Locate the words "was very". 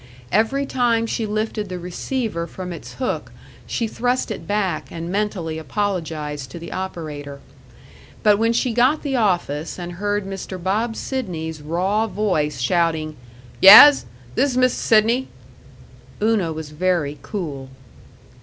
16.51-17.19